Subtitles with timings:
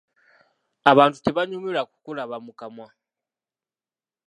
[0.91, 2.87] Abantu tebanyumirwa kukulaba mu kamwa.